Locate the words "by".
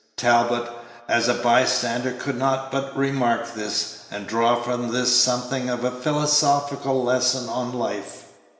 1.35-1.63